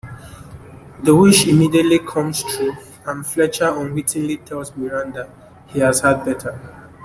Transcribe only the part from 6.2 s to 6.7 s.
better.